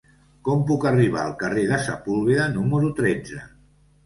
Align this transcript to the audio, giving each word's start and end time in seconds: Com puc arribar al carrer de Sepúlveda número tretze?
Com 0.47 0.61
puc 0.71 0.87
arribar 0.91 1.19
al 1.23 1.35
carrer 1.43 1.67
de 1.73 1.79
Sepúlveda 1.89 2.49
número 2.57 2.91
tretze? 3.03 3.45